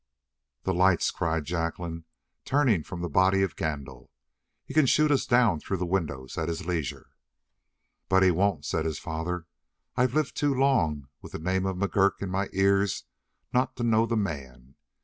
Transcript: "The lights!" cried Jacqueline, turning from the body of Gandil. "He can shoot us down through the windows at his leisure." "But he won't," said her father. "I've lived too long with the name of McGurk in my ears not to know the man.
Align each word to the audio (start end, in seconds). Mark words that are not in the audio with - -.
"The 0.63 0.73
lights!" 0.73 1.11
cried 1.11 1.45
Jacqueline, 1.45 2.05
turning 2.43 2.81
from 2.81 3.01
the 3.03 3.07
body 3.07 3.43
of 3.43 3.55
Gandil. 3.55 4.09
"He 4.65 4.73
can 4.73 4.87
shoot 4.87 5.11
us 5.11 5.27
down 5.27 5.59
through 5.59 5.77
the 5.77 5.85
windows 5.85 6.39
at 6.39 6.47
his 6.47 6.65
leisure." 6.65 7.11
"But 8.09 8.23
he 8.23 8.31
won't," 8.31 8.65
said 8.65 8.83
her 8.85 8.93
father. 8.95 9.45
"I've 9.95 10.15
lived 10.15 10.35
too 10.35 10.55
long 10.55 11.07
with 11.21 11.33
the 11.33 11.39
name 11.39 11.67
of 11.67 11.77
McGurk 11.77 12.19
in 12.19 12.31
my 12.31 12.49
ears 12.51 13.03
not 13.53 13.75
to 13.75 13.83
know 13.83 14.07
the 14.07 14.17
man. 14.17 14.73